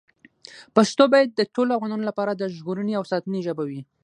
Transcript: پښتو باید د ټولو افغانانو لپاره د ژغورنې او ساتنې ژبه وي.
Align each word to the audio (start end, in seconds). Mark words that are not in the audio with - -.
پښتو 0.75 1.03
باید 1.13 1.29
د 1.33 1.41
ټولو 1.55 1.71
افغانانو 1.77 2.07
لپاره 2.09 2.31
د 2.35 2.43
ژغورنې 2.55 2.93
او 2.97 3.03
ساتنې 3.11 3.39
ژبه 3.47 3.63
وي. 3.69 3.81